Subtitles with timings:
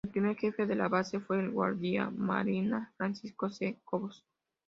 [0.03, 3.77] El primer jefe de la base fue el guardiamarina Francisco C.
[3.85, 4.25] Cobos.